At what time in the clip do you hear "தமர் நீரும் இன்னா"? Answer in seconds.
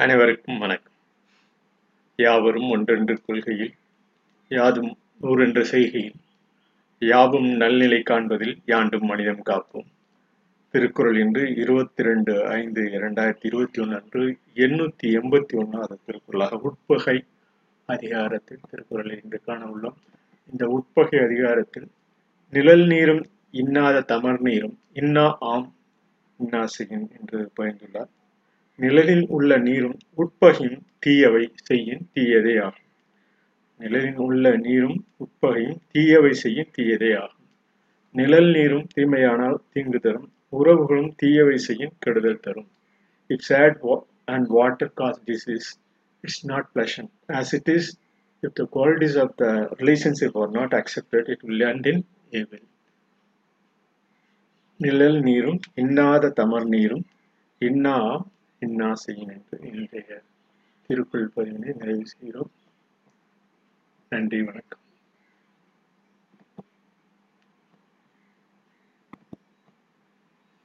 24.00-25.36, 56.36-57.94